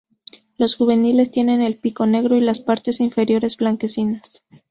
Los 0.57 0.77
juveniles 0.77 1.29
tienen 1.29 1.61
el 1.61 1.77
pico 1.77 2.07
negro 2.07 2.35
y 2.35 2.41
las 2.41 2.59
partes 2.59 2.99
inferiores 3.01 3.55
blanquecinas. 3.57 4.43